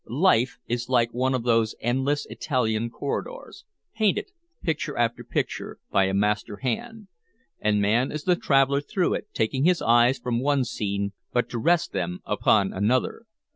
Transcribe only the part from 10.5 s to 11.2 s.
scene